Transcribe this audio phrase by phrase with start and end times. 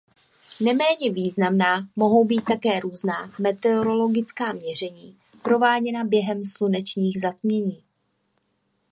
[0.59, 7.83] Neméně významná mohou být také různá meteorologická měření prováděná během slunečních zatmění.